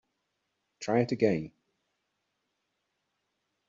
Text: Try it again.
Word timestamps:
Try 0.79 1.01
it 1.01 1.11
again. 1.11 1.51